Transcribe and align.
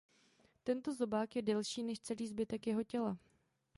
Tento 0.63 0.93
zobák 0.93 1.35
je 1.35 1.41
delší 1.41 1.83
než 1.83 1.99
celý 1.99 2.27
zbytek 2.27 2.67
jeho 2.67 2.83
těla. 2.83 3.17